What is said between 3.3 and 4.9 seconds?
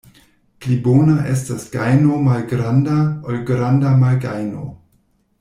ol granda malgajno.